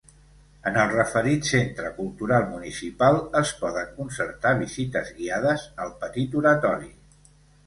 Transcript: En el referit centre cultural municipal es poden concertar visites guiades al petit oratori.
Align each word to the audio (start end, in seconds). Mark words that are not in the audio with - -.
En 0.69 0.77
el 0.83 0.93
referit 0.93 1.49
centre 1.49 1.91
cultural 1.97 2.47
municipal 2.53 3.19
es 3.43 3.51
poden 3.61 3.93
concertar 3.99 4.55
visites 4.63 5.13
guiades 5.21 5.69
al 5.87 5.95
petit 6.03 6.41
oratori. 6.43 6.91